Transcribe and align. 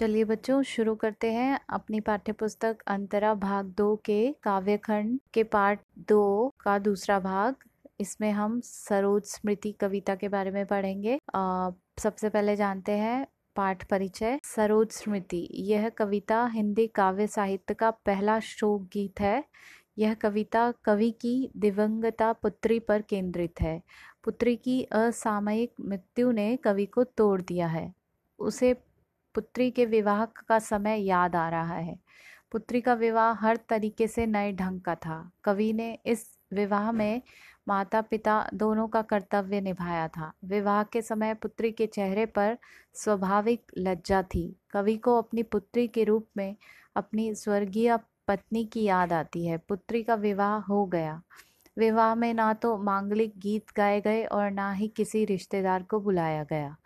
चलिए 0.00 0.24
बच्चों, 0.24 0.62
शुरू 0.62 0.94
करते 0.94 1.32
हैं 1.32 1.58
अपनी 1.70 2.00
पाठ्य 2.00 2.32
पुस्तक 2.32 2.78
अंतरा 2.86 3.32
भाग 3.34 3.66
दो 3.76 3.94
के 4.04 4.34
काव्य 4.42 4.76
खंड 4.76 5.20
के 5.34 5.42
पाठ 5.44 5.80
दो 6.08 6.52
का 6.60 6.78
दूसरा 6.78 7.18
भाग। 7.20 7.54
इसमें 8.00 8.30
हम 8.32 8.60
सरोज 8.60 9.22
स्मृति 9.24 9.72
कविता 9.72 10.14
के 10.14 10.28
बारे 10.28 10.50
में 10.50 10.64
पढ़ेंगे। 10.66 11.18
सबसे 11.98 12.28
पहले 12.28 12.56
जानते 12.56 12.92
हैं 12.92 13.26
पाठ 13.56 13.88
परिचय। 13.88 14.38
सरोज 14.44 14.90
स्मृति, 14.90 15.46
यह 15.52 15.88
कविता 15.88 16.44
हिंदी 16.46 16.86
काव्य 16.86 17.26
साहित्य 17.26 17.74
का 17.74 17.90
पहला 17.90 18.38
शोक 18.40 18.82
गीत 18.92 19.20
है। 19.20 19.44
यह 19.98 20.14
कविता 20.14 20.72
कवि 20.84 21.10
की 21.10 21.50
दिवंगता 21.56 22.32
पुत्री 22.32 22.78
पर 22.80 23.02
केंद्रित 23.02 23.60
है। 23.60 23.80
पुत्री 24.24 24.56
की 24.56 24.82
असामयिक 24.84 25.72
मृत्यु 25.80 26.30
ने 26.32 26.56
कवि 26.56 26.86
को 26.86 27.04
तोड़ 27.04 27.40
दिया 27.42 27.66
है। 27.68 27.92
उसे 28.38 28.74
पुत्री 29.36 29.70
के 29.70 29.84
विवाह 29.86 30.24
का 30.24 30.58
समय 30.58 31.00
याद 31.00 31.36
आ 31.36 31.48
रहा 31.48 31.74
है। 31.74 31.98
पुत्री 32.52 32.80
का 32.80 32.94
विवाह 32.94 33.32
हर 33.32 33.56
तरीके 33.56 34.08
से 34.08 34.26
नए 34.26 34.52
ढंग 34.52 34.80
का 34.80 34.94
था। 34.94 35.30
कवि 35.44 35.72
ने 35.72 35.98
इस 36.06 36.38
विवाह 36.52 36.92
में 36.92 37.22
माता 37.68 38.00
पिता 38.00 38.50
दोनों 38.54 38.88
का 38.88 39.02
कर्तव्य 39.02 39.60
निभाया 39.60 40.08
था। 40.08 40.32
विवाह 40.44 40.82
के 40.82 41.02
समय 41.02 41.34
पुत्री 41.34 41.72
के 41.72 41.86
चेहरे 41.86 42.26
पर 42.26 42.58
स्वाभाविक 42.94 43.62
लज्जा 43.78 44.22
थी। 44.22 44.56
कवि 44.70 44.96
को 44.96 45.18
अपनी 45.18 45.42
पुत्री 45.42 45.88
के 45.88 46.04
रूप 46.04 46.26
में 46.36 46.56
अपनी 46.96 47.34
स्वर्गीय 47.34 47.98
पत्नी 48.28 48.64
की 48.64 48.82
याद 48.82 49.12
आती 49.12 49.46
है। 49.46 49.58
पुत्री 49.58 50.02
का 50.02 50.14
विवाह 50.14 50.56
हो 50.56 50.86
गया। 50.86 51.22
विवाह 51.78 52.14
में 52.14 52.34
ना 52.34 52.54
तो 52.54 52.78
मांगलिक 52.78 53.38
गीत 53.38 53.66
गाए 53.76 54.00
गए 54.00 54.24
और 54.24 54.50
ना 54.50 54.72
ही 54.72 54.88
किसी 54.88 55.24
रिश्तेदार 55.24 55.82
को 55.82 56.00
बुलाया 56.00 56.44
गया। 56.44 56.76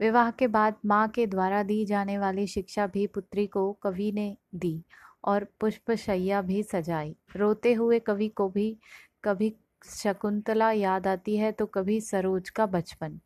विवाह 0.00 0.30
के 0.30 0.46
बाद 0.46 0.74
माँ 0.86 1.06
के 1.08 1.26
द्वारा 1.26 1.62
दी 1.62 1.84
जाने 1.84 2.18
वाली 2.18 2.46
शिक्षा 2.46 2.86
भी 2.86 3.06
पुत्री 3.06 3.46
को 3.46 3.72
कवि 3.82 4.10
ने 4.12 4.36
दी 4.54 4.82
और 5.24 5.46
पुष्पशैया 5.60 6.40
भी 6.42 6.62
सजाई। 6.62 7.14
रोते 7.36 7.72
हुए 7.72 7.98
कवि 7.98 8.28
को 8.28 8.48
भी, 8.48 8.76
कभी 9.24 9.52
शकुंतला 9.86 10.70
याद 10.72 11.06
आती 11.06 11.36
है 11.36 11.50
तो 11.52 11.66
कभी 11.66 12.00
सरोज 12.00 12.50
का 12.50 12.66
बचपन। 12.66 13.18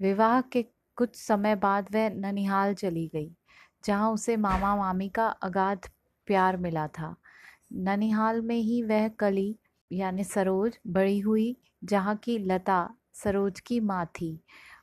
विवाह 0.00 0.40
के 0.42 0.64
कुछ 0.98 1.16
समय 1.16 1.54
बाद 1.56 1.88
वह 1.94 2.08
ननिहाल 2.10 2.74
चली 2.74 3.06
गई, 3.14 3.30
जहाँ 3.84 4.10
उसे 4.12 4.36
मामा 4.36 4.74
मामी 4.76 5.08
का 5.08 5.26
अगाध 5.26 5.88
प्यार 6.28 6.56
मिला 6.56 6.86
था। 6.88 7.14
ननिहाल 7.72 8.40
में 8.40 8.56
ही 8.56 8.82
वह 8.82 9.08
कली 9.08 9.54
यानी 9.90 10.24
सरोज 10.24 10.78
बड़ी 10.86 11.18
हुई, 11.18 11.56
जहाँ 11.84 12.16
की 12.16 12.38
लता 12.38 12.88
सरोज 13.14 13.60
की 13.60 13.80
माँ 13.80 14.04
थी। 14.14 14.38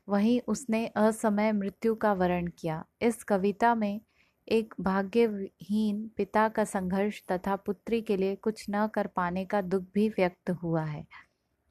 वहीं 0.08 0.42
उसने 0.48 0.88
असमय 0.88 1.52
मृत्यु 1.52 1.96
का 1.96 2.14
वर्ण 2.14 2.48
किया। 2.48 2.86
इस 3.02 3.24
कविता 3.24 3.76
में 3.76 4.02
एक 4.48 4.74
भाग्यहीन 4.80 6.12
पिता 6.18 6.50
का 6.50 6.64
संघर्ष 6.64 7.22
तथा 7.32 7.56
पुत्री 7.56 8.02
के 8.02 8.18
लिए 8.18 8.36
कुछ 8.36 8.66
न 8.70 8.88
कर 8.88 9.08
पाने 9.08 9.46
का 9.46 9.62
दुख 9.62 9.84
भी 9.94 10.10
व्यक्त 10.10 10.50
हुआ 10.50 10.84
है। 10.84 11.06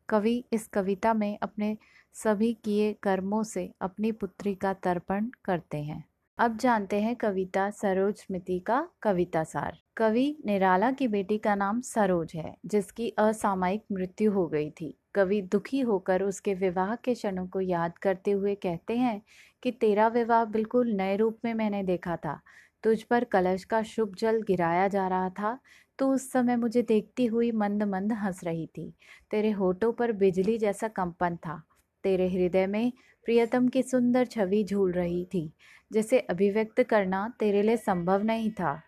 कवि 0.09 0.45
इस 0.53 0.67
कविता 0.67 1.15
में 1.15 1.39
अपने 1.43 1.77
सभी 2.15 2.55
किए 2.55 2.93
कर्मों 2.93 3.43
से 3.43 3.73
अपनी 3.81 4.13
पुत्री 4.13 4.55
का 4.55 4.75
तर्पण 4.75 5.31
करते 5.45 5.79
हैं। 5.79 6.12
अब 6.39 6.57
जानते 6.57 7.01
हैं 7.01 7.17
कविता 7.17 7.71
सरोज 7.71 8.15
स्मृति 8.17 8.59
का 8.59 8.89
कविता 9.03 9.45
सार। 9.45 9.79
कवि 9.97 10.37
निराला 10.47 10.91
की 10.91 11.09
बेटी 11.09 11.39
का 11.39 11.55
नाम 11.55 11.81
सरोज 11.81 12.33
है, 12.35 12.55
जिसकी 12.67 13.09
असामयिक 13.19 13.85
मृत्यु 13.93 14.33
हो 14.33 14.47
गई 14.49 14.71
थी। 14.71 14.99
कवि 15.15 15.41
दुखी 15.43 15.81
होकर 15.81 16.23
उसके 16.23 16.55
विवाह 16.55 16.95
के 16.97 17.15
क्षणों 17.15 17.47
को 17.47 17.61
याद 17.61 17.99
करते 17.99 18.31
हुए 18.31 18.55
कहते 18.55 18.97
हैं 18.97 19.23
कि 19.63 19.71
तेरा 19.71 20.09
विवाह 20.09 20.45
बिल्कुल 20.45 20.93
नए 20.93 21.17
रूप 21.17 21.39
में 21.45 21.55
मैंने 21.55 21.83
देखा 21.83 22.17
था। 22.17 22.41
तुझ 22.85 23.03
पर 23.03 23.25
कलश 23.25 23.65
का 23.65 23.83
शुभ 23.83 24.15
जल 24.19 24.43
गिराया 24.43 24.89
जा 24.89 25.09
रहा 25.09 25.31
था। 25.31 25.59
तो 25.99 26.11
उस 26.11 26.31
समय 26.33 26.57
मुझे 26.57 26.83
देखती 26.83 27.27
हुई 27.27 27.53
मंद 27.53 27.83
मंद 27.83 28.13
हंस 28.13 28.45
रही 28.45 28.67
थी। 28.67 28.95
तेरे 29.31 29.51
होठों 29.51 29.93
पर 29.93 30.13
बिजली 30.13 30.59
जैसा 30.59 30.89
कंपन 30.89 31.37
था। 31.37 31.63
तेरे 32.05 32.29
हृदय 32.29 32.67
में 32.67 32.93
प्रियतम 33.25 33.69
की 33.69 33.83
सुंदर 33.83 34.27
छवि 34.27 34.65
झूल 34.65 34.93
रही 34.93 35.25
थी, 35.25 35.53
जिसे 35.93 36.19
अभिव्यक्त 36.19 36.83
करना 36.83 37.33
तेरे 37.41 37.63
लिए 37.63 37.77
संभव 37.77 38.23
नहीं 38.23 38.51
था। 38.51 38.83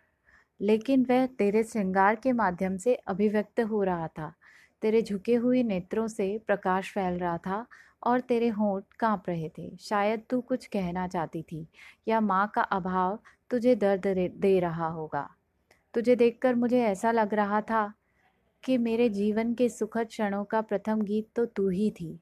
लेकिन 0.61 1.07
वह 1.11 1.27
तेरे 1.27 1.63
श्रृंगार 1.63 2.15
के 2.15 2.33
माध्यम 2.33 2.77
से 2.77 2.95
अभिव्यक्त 2.95 3.61
हो 3.61 3.83
रहा 3.83 4.09
था। 4.09 4.35
तेरे 4.83 5.03
झुके 5.03 5.35
हुए 5.35 5.63
नेत्रों 5.63 6.07
से 6.07 6.39
प्रकाश 6.47 6.93
फैल 6.93 7.15
रहा 7.15 7.39
था 7.39 7.67
और 8.03 8.21
तेरे 8.21 8.49
होंठ 8.49 8.85
काँप 8.99 9.23
रहे 9.29 9.49
थे। 9.59 9.77
शायद 9.77 10.23
तू 10.31 10.41
कुछ 10.41 10.67
कहना 10.67 11.09
चाहती 11.09 11.43
थी 11.43 11.67
या 12.09 12.21
माँ 12.21 12.53
का 12.55 12.63
अभाव 12.63 13.19
तुझे 13.51 13.75
दर्द 13.75 14.07
दे 14.37 14.61
रहा 14.61 14.89
होगा। 14.89 15.31
तुझे 15.95 16.17
देखकर 16.17 16.55
मुझे 16.55 16.83
ऐसा 16.83 17.11
लग 17.13 17.35
रहा 17.35 17.61
था 17.61 17.95
कि 18.65 18.79
मेरे 18.79 19.09
जीवन 19.09 19.55
के 19.55 19.69
सुखद 19.69 20.07
क्षणों 20.07 20.45
का 20.45 20.61
प्रथम 20.61 21.03
गीत 21.03 21.29
तो 21.37 21.47
तू 21.47 21.69
ही 21.69 21.91
थी। 21.91 22.21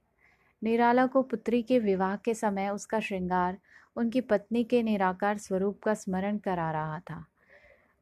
निराला 0.63 1.07
को 1.07 1.23
पुत्री 1.23 1.63
के 1.63 1.79
विवाह 1.79 2.17
के 2.17 2.35
समय 2.35 2.69
उसका 2.69 3.01
श्रृंगार 3.01 3.59
उनकी 3.97 4.21
पत्नी 4.21 4.65
के 4.65 4.83
निराकार 4.83 5.39
स्वरूप 5.39 5.83
का 5.83 5.95
स्मरण 5.95 6.39
करा 6.39 6.71
रहा 6.71 6.99
था। 6.99 7.25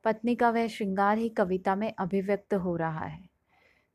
पत्नी 0.04 0.34
का 0.34 0.50
वह 0.50 0.66
श्रृंगार 0.66 1.18
ही 1.18 1.28
कविता 1.28 1.74
में 1.74 1.94
अभिव्यक्त 1.98 2.54
हो 2.54 2.76
रहा 2.76 3.04
है। 3.04 3.28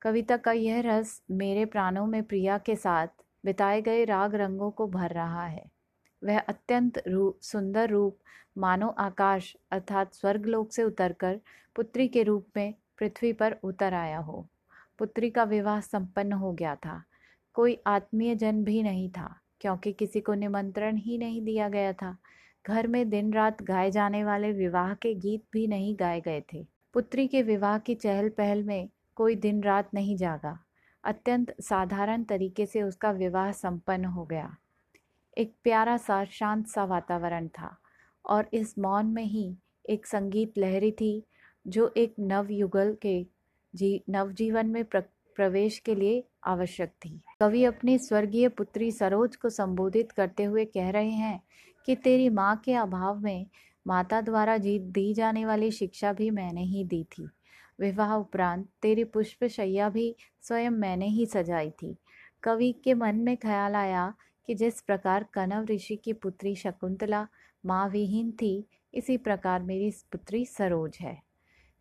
कविता 0.01 0.37
का 0.37 0.51
यह 0.51 0.81
रस 0.81 1.21
मेरे 1.31 1.65
प्राणों 1.65 2.05
में 2.05 2.23
प्रिया 2.23 2.57
के 2.57 2.75
साथ 2.75 3.07
बिताए 3.45 3.81
गए 3.81 4.05
राग 4.05 4.35
रंगों 4.35 4.71
को 4.71 4.87
भर 4.87 5.09
रहा 5.09 5.45
है। 5.45 5.65
वह 6.23 6.39
अत्यंत 6.39 7.03
रूप 7.07 7.39
सुंदर 7.41 7.89
रूप, 7.89 8.17
मानो 8.57 8.87
आकाश 8.87 9.55
अर्थात 9.71 10.13
स्वर्गलोक 10.13 10.73
से 10.73 10.83
उतरकर 10.83 11.39
पुत्री 11.75 12.07
के 12.07 12.23
रूप 12.23 12.47
में 12.57 12.73
पृथ्वी 12.99 13.33
पर 13.33 13.57
उतर 13.63 13.93
आया 13.93 14.17
हो। 14.17 14.47
पुत्री 14.99 15.29
का 15.29 15.43
विवाह 15.43 15.79
संपन्न 15.79 16.33
हो 16.33 16.53
गया 16.53 16.75
था। 16.75 17.03
कोई 17.55 17.77
आत्मीय 17.87 18.35
जन 18.35 18.63
भी 18.63 18.83
नहीं 18.83 19.09
था 19.09 19.35
क्योंकि 19.61 19.91
किसी 19.93 20.21
को 20.21 20.33
निमंत्रण 20.33 20.97
ही 20.97 21.17
नहीं 21.17 21.41
दिया 21.41 21.69
गया 21.69 21.93
था। 21.93 22.17
घर 22.65 22.87
में 22.87 23.09
दिन 23.09 23.33
रात 23.33 23.61
गाए 23.63 23.91
जाने 23.91 24.23
वाले 24.23 24.51
विवाह 24.51 24.93
के 24.93 25.13
गीत 25.13 25.43
भी 25.53 25.67
नहीं 25.67 25.95
गाए 25.99 26.21
गए 26.21 26.43
थे। 26.53 26.65
पुत्री 26.93 27.27
के 27.27 27.41
विवाह 27.41 27.77
की 27.77 27.95
चहल 27.95 28.29
पहल 28.29 28.63
में 28.63 28.89
कोई 29.15 29.35
दिन 29.35 29.63
रात 29.63 29.93
नहीं 29.93 30.15
जागा। 30.17 30.57
अत्यंत 31.03 31.55
साधारण 31.61 32.23
तरीके 32.23 32.65
से 32.65 32.81
उसका 32.81 33.11
विवाह 33.11 33.51
संपन्न 33.51 34.05
हो 34.05 34.25
गया। 34.25 34.55
एक 35.37 35.53
प्यारा 35.63 35.97
सा 35.97 36.23
शांत 36.25 36.67
सा 36.67 36.85
वातावरण 36.85 37.47
था 37.47 37.75
और 38.25 38.49
इस 38.53 38.79
मौन 38.79 39.05
में 39.05 39.23
ही 39.23 39.55
एक 39.89 40.07
संगीत 40.07 40.57
लहरी 40.57 40.91
थी 40.91 41.23
जो 41.67 41.93
एक 41.97 42.15
नव 42.19 42.51
युगल 42.51 42.97
के 43.01 43.25
जी 43.73 44.03
नवजीवन 44.09 44.67
में 44.67 44.83
प्र, 44.85 44.99
प्रवेश 45.35 45.79
के 45.79 45.95
लिए 45.95 46.23
आवश्यक 46.45 46.89
थी। 46.89 47.21
कवि 47.39 47.63
अपनी 47.63 47.97
स्वर्गीय 47.97 48.49
पुत्री 48.49 48.91
सरोज 48.91 49.35
को 49.35 49.49
संबोधित 49.49 50.11
करते 50.11 50.43
हुए 50.43 50.65
कह 50.65 50.89
रहे 50.89 51.09
हैं 51.09 51.43
कि 51.85 51.95
तेरी 51.95 52.29
माँ 52.29 52.61
के 52.65 52.73
अभाव 52.73 53.19
में 53.19 53.47
माता 53.87 54.21
द्वारा 54.21 54.57
जी, 54.57 54.79
दी 54.79 55.13
जाने 55.13 55.45
वाली 55.45 55.71
शिक्षा 55.71 56.13
भी 56.13 56.29
मैंने 56.29 56.63
ही 56.63 56.83
दी 56.83 57.03
थी। 57.03 57.29
विवाह 57.79 58.13
उपरांत 58.13 58.69
तेरी 58.81 59.03
पुष्प 59.03 59.45
शैया 59.45 59.89
भी 59.89 60.15
स्वयं 60.41 60.71
मैंने 60.71 61.07
ही 61.07 61.25
सजाई 61.25 61.69
थी। 61.69 61.97
कवि 62.43 62.71
के 62.83 62.93
मन 62.93 63.15
में 63.15 63.37
ख्याल 63.37 63.75
आया 63.75 64.13
कि 64.47 64.55
जिस 64.55 64.81
प्रकार 64.81 65.23
कनव 65.23 65.65
ऋषि 65.65 65.95
की 65.95 66.13
पुत्री 66.13 66.55
शकुंतला 66.55 67.27
माँ 67.65 67.89
विहीन 67.89 68.31
थी, 68.31 68.67
इसी 68.93 69.17
प्रकार 69.17 69.61
मेरी 69.61 69.91
पुत्री 69.91 70.45
सरोज 70.45 70.97
है। 71.01 71.23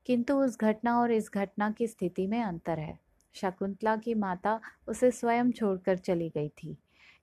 किंतु 0.07 0.35
उस 0.35 0.59
घटना 0.59 1.01
और 1.01 1.13
इस 1.13 1.31
घटना 1.35 1.71
की 1.71 1.87
स्थिति 1.87 2.27
में 2.27 2.43
अंतर 2.43 2.79
है। 2.79 3.04
शकुंतला 3.35 3.97
की 3.97 4.15
माता 4.15 4.61
उसे 4.89 5.11
स्वयं 5.11 5.53
छोड़कर 5.53 5.99
चली 5.99 6.29
गई 6.29 6.49
थी। 6.49 6.77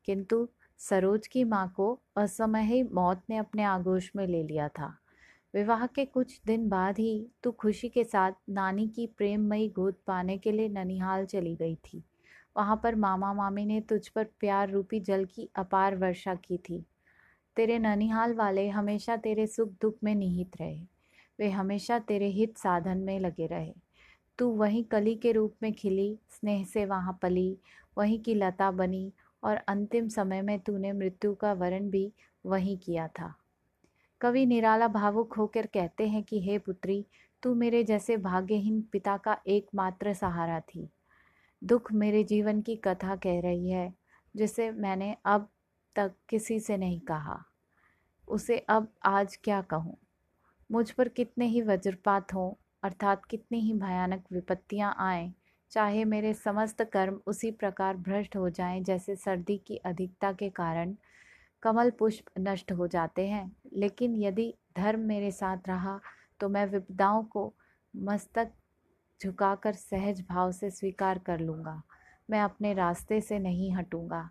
किंतु 0.06 0.50
सरोज 0.78 1.28
की 1.28 1.44
माँ 1.44 1.74
को 1.78 2.00
असमय 2.18 2.62
ही 2.62 2.84
मौत 2.84 3.22
ने 3.30 3.38
अपने 3.38 3.64
आगोश 3.64 4.12
में 4.16 4.28
ले 4.28 4.44
लिया 4.44 4.68
था। 4.68 4.98
विवाह 5.54 5.86
के 5.86 6.06
कुछ 6.06 6.42
दिन 6.46 6.70
बाद 6.70 7.00
ही 7.00 7.28
तू 7.44 7.52
खुशी 7.52 7.90
के 7.90 8.04
साथ 8.04 8.32
नानी 8.50 8.88
की 8.88 9.08
प्रेममयी 9.08 9.70
गोद 9.70 9.96
पाने 10.08 10.38
के 10.38 10.52
लिए 10.52 10.70
ननिहाल 10.70 11.26
चली 11.26 11.56
गई 11.56 11.76
थी। 11.76 12.04
वहाँ 12.58 12.80
पर 12.84 12.96
मामा 12.96 13.34
मामी 13.34 13.66
ने 13.66 13.82
तुझ 13.82 14.08
पर 14.08 14.24
प्यार 14.24 14.70
रूपी 14.70 15.00
जल 15.00 15.26
की 15.26 15.50
अपार 15.56 15.96
वर्षा 15.96 16.36
की 16.36 16.58
थी। 16.58 16.86
तेरे 17.56 17.80
ननिहाल 17.80 18.34
वाले 18.34 18.70
हमेशा 18.70 19.18
तेरे 19.18 19.48
सुख 19.48 19.70
दुख 19.82 19.98
में 20.04 20.16
निहित 20.16 20.52
रहे। 20.60 20.82
वे 21.40 21.50
हमेशा 21.50 22.00
तेरे 22.00 22.28
हित 22.28 22.58
साधन 22.58 22.98
में 22.98 23.20
लगे 23.20 23.48
रहे। 23.48 23.74
तू 24.38 24.50
वहीं 24.50 24.84
कली 24.84 25.16
के 25.16 25.32
रूप 25.32 25.56
में 25.64 25.74
खिली, 25.74 26.20
स्नेह 26.30 26.64
से 26.64 26.86
वहाँ 26.86 27.20
पली, 27.22 27.58
वहीं 27.98 28.20
की 28.20 28.36
लता 28.36 28.72
बनी 28.72 29.14
और 29.44 29.56
अंतिम 29.56 30.08
समय 30.08 30.42
में 30.42 30.60
तूने 30.60 30.92
मृत्यु 30.92 31.36
का 31.36 31.54
वरण 31.54 31.90
भी 31.90 32.14
वहीं 32.46 32.78
किया 32.78 33.08
था। 33.08 33.36
कवि 34.22 34.46
निराला 34.46 34.88
भावुक 34.88 35.34
होकर 35.34 35.66
कहते 35.66 36.08
हैं 36.08 36.24
कि, 36.24 36.42
हे 36.42 36.60
पुत्री, 36.60 37.06
तू 37.44 37.56
मेरे 37.56 37.84
जैसे 37.84 38.18
भाग्यहीन 38.18 38.82
पिता 38.82 39.18
का 39.18 39.38
एकमात्र 39.48 40.14
सहारा 40.14 40.60
थी। 40.60 40.90
दुख 41.64 41.94
मेरे 41.94 42.24
जीवन 42.24 42.62
की 42.62 42.76
कथा 42.76 43.16
कह 43.16 43.42
रही 43.42 43.70
है, 43.70 43.94
जिसे 44.36 44.72
मैंने 44.72 45.18
अब 45.26 45.50
तक 45.96 46.14
किसी 46.30 46.60
से 46.60 46.78
नहीं 46.78 47.00
कहा। 47.00 47.44
उसे 48.28 48.58
अब 48.58 48.94
आज 49.06 49.36
क्या 49.44 49.62
कहूँ? 49.62 49.98
मुझ 50.72 50.92
पर 50.92 51.08
कितने 51.08 51.46
ही 51.46 51.62
वज्रपात 51.62 52.34
हों 52.34 52.54
अर्थात 52.84 53.26
कितनी 53.26 53.60
ही 53.60 53.74
भयानक 53.74 54.24
विपत्तियाँ 54.34 54.96
आएँ, 55.00 55.32
चाहे 55.72 56.06
मेरे 56.06 56.34
समस्त 56.34 56.82
कर्म 56.84 57.20
उसी 57.28 57.52
प्रकार 57.52 57.98
भ्रष्ट 57.98 58.36
हो 58.36 58.50
जाएँ 58.50 58.82
जैसे 58.84 59.16
सर्दी 59.16 59.58
की 59.58 59.76
अधिकता 59.86 60.32
के 60.32 60.50
कारण 60.50 60.96
कमल 61.64 61.90
पुष्प 61.92 62.32
नष्ट 62.40 62.72
हो 62.72 62.88
जाते 62.88 63.28
हैं। 63.28 63.52
लेकिन 63.74 64.16
यदि 64.16 64.54
धर्म 64.78 65.00
मेरे 65.00 65.32
साथ 65.32 65.68
रहा 65.68 66.00
तो 66.40 66.50
मैं 66.50 66.66
विपदाओं 66.66 67.24
को 67.24 67.54
मस्तक 67.94 68.52
झुकाकर 69.22 69.74
सहज 69.74 70.24
भाव 70.30 70.52
से 70.52 70.70
स्वीकार 70.70 71.20
कर 71.20 71.40
लूँगा। 71.40 71.82
मैं 72.30 72.42
अपने 72.42 72.74
रास्ते 72.74 73.22
से 73.22 73.40
नहीं 73.40 73.72
हटूँगा। 73.74 74.30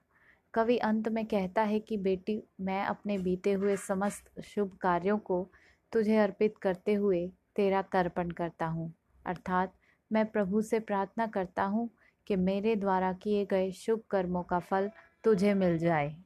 कवि 0.54 0.76
अंत 0.78 1.08
में 1.08 1.24
कहता 1.26 1.62
है 1.62 1.80
कि, 1.80 1.96
बेटी, 1.96 2.42
मैं 2.60 2.84
अपने 2.84 3.18
बीते 3.18 3.52
हुए 3.52 3.76
समस्त 3.76 4.40
शुभ 4.44 4.76
कार्यों 4.80 5.18
को 5.18 5.46
तुझे 5.92 6.16
अर्पित 6.16 6.58
करते 6.58 6.94
हुए 6.94 7.30
तेरा 7.56 7.82
तर्पण 7.82 8.30
करता 8.30 8.66
हूँ। 8.66 8.92
अर्थात 9.26 9.74
मैं 10.12 10.26
प्रभु 10.26 10.62
से 10.62 10.80
प्रार्थना 10.80 11.26
करता 11.26 11.64
हूँ 11.64 11.88
कि 12.26 12.36
मेरे 12.36 12.76
द्वारा 12.76 13.12
किए 13.12 13.44
गए 13.44 13.70
शुभ 13.72 14.02
कर्मों 14.10 14.42
का 14.42 14.58
फल 14.58 14.90
तुझे 15.24 15.54
मिल 15.54 15.78
जाए। 15.78 16.16